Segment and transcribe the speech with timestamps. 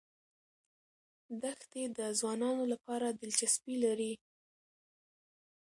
[1.43, 4.13] دښتې د ځوانانو لپاره دلچسپي لري.